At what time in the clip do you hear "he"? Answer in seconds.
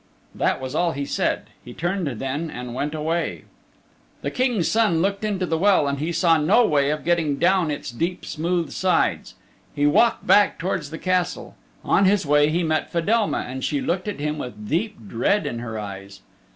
0.93-1.05, 1.63-1.75, 5.99-6.11, 9.75-9.85, 12.49-12.63